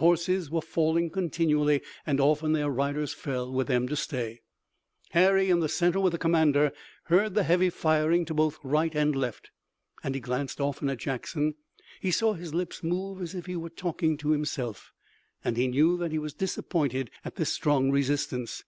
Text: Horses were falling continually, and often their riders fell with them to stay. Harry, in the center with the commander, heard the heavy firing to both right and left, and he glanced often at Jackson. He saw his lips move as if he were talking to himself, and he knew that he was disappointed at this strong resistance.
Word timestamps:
Horses 0.00 0.50
were 0.50 0.62
falling 0.62 1.10
continually, 1.10 1.80
and 2.04 2.18
often 2.20 2.50
their 2.50 2.68
riders 2.68 3.14
fell 3.14 3.52
with 3.52 3.68
them 3.68 3.86
to 3.86 3.94
stay. 3.94 4.40
Harry, 5.10 5.48
in 5.48 5.60
the 5.60 5.68
center 5.68 6.00
with 6.00 6.10
the 6.10 6.18
commander, 6.18 6.72
heard 7.04 7.34
the 7.36 7.44
heavy 7.44 7.70
firing 7.70 8.24
to 8.24 8.34
both 8.34 8.58
right 8.64 8.92
and 8.96 9.14
left, 9.14 9.52
and 10.02 10.16
he 10.16 10.20
glanced 10.20 10.60
often 10.60 10.90
at 10.90 10.98
Jackson. 10.98 11.54
He 12.00 12.10
saw 12.10 12.32
his 12.32 12.52
lips 12.52 12.82
move 12.82 13.22
as 13.22 13.32
if 13.36 13.46
he 13.46 13.54
were 13.54 13.70
talking 13.70 14.16
to 14.16 14.30
himself, 14.30 14.92
and 15.44 15.56
he 15.56 15.68
knew 15.68 15.96
that 15.98 16.10
he 16.10 16.18
was 16.18 16.34
disappointed 16.34 17.12
at 17.24 17.36
this 17.36 17.52
strong 17.52 17.92
resistance. 17.92 18.64